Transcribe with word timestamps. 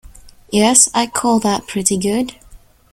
Yes, 0.49 0.89
I 0.95 1.05
call 1.05 1.39
that 1.41 1.67
pretty 1.67 1.95
good. 1.95 2.33